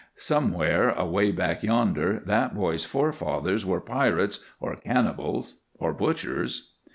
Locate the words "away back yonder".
0.89-2.23